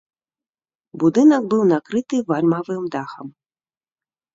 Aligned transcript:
Будынак 1.03 1.43
быў 1.53 1.61
накрыты 1.75 2.15
вальмавым 2.33 2.83
дахам. 2.97 3.27